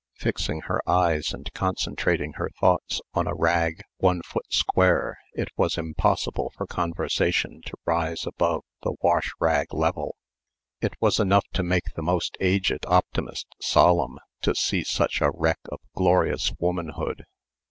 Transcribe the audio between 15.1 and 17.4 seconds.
a wreck of glorious womanhood.